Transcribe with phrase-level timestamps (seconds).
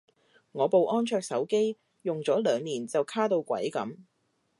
[0.53, 3.97] 我部安卓手機用咗兩年就卡到鬼噉